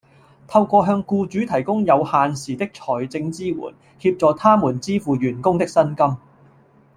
[0.47, 3.55] 透過向僱主提供有時限的財政支援，
[3.99, 6.17] 協助他們支付員工的薪金